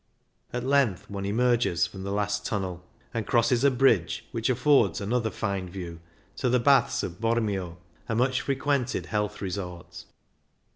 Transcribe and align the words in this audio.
At 0.51 0.63
length 0.63 1.07
one 1.11 1.25
emerges 1.27 1.85
from 1.85 2.01
the 2.01 2.11
last 2.11 2.43
tunnel, 2.43 2.83
and 3.13 3.27
crosses 3.27 3.63
a 3.63 3.69
bridge, 3.69 4.25
which 4.31 4.49
affords 4.49 4.99
another 4.99 5.29
fine 5.29 5.69
view, 5.69 5.99
to 6.37 6.49
the 6.49 6.59
Baths 6.59 7.03
of 7.03 7.21
Bormio, 7.21 7.77
a 8.09 8.15
much 8.15 8.41
frequented 8.41 9.05
health 9.05 9.43
resort. 9.43 10.05